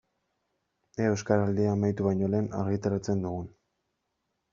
[1.03, 3.45] Ea Euskaraldia amaitu baino lehen argitaratzen dugun.